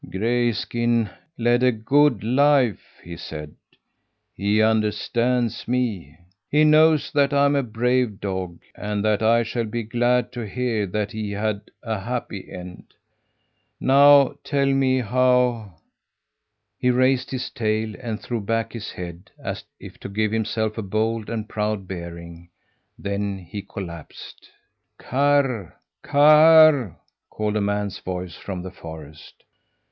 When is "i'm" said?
7.31-7.55